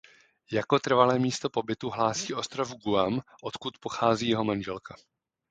Jako 0.51 0.79
trvalé 0.79 1.19
místo 1.19 1.49
pobytu 1.49 1.89
hlásí 1.89 2.33
ostrov 2.33 2.73
Guam 2.83 3.21
odkud 3.43 3.77
pochází 3.79 4.29
jeho 4.29 4.43
manželka. 4.43 4.95